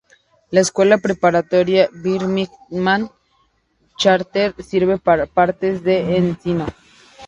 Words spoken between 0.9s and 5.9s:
Preparatoria Birmingham Charter sirve a partes